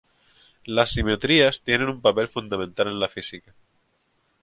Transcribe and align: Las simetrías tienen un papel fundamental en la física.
Las 0.65 0.93
simetrías 0.93 1.61
tienen 1.61 1.87
un 1.87 2.01
papel 2.01 2.27
fundamental 2.27 2.87
en 2.87 2.99
la 2.99 3.07
física. 3.07 3.53